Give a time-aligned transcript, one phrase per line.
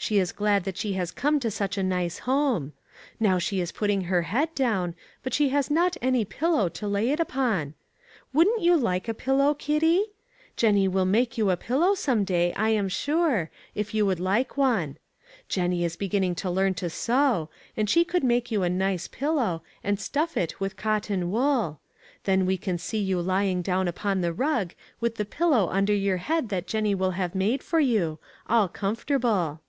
[0.00, 2.72] She is glad that she has come to such a nice home.
[3.18, 7.10] Now she is putting her head down, but she has not any pillow to lay
[7.10, 7.74] it upon.
[8.32, 10.04] Wouldn't you like a pillow, kitty?
[10.56, 14.56] Jennie will make you a pillow some day, I am sure, if you would like
[14.56, 14.98] one.
[15.48, 19.64] Jennie is beginning to learn to sew, and she could make you a nice pillow,
[19.82, 21.80] and stuff it with cotton wool.
[22.22, 26.18] Then we can see you lying down upon the rug, with the pillow under your
[26.18, 29.60] head that Jennie will have made for you all comfortable."